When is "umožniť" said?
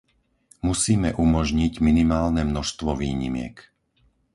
1.23-1.73